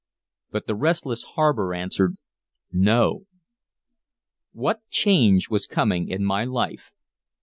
[0.49, 2.17] But the restless harbor answered,
[2.71, 3.27] "No."
[4.51, 6.89] What change was coming in my life?